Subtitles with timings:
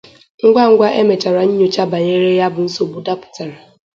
[0.45, 3.55] ngwangwa e mechara nnyocha banyere ya bụ nsogbu dapụtara.